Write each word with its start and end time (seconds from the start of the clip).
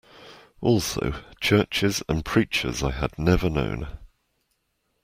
Also, 0.61 1.13
churches 1.39 2.01
and 2.09 2.25
preachers 2.25 2.81
I 2.81 2.89
had 2.89 3.19
never 3.19 3.51
known. 3.51 3.99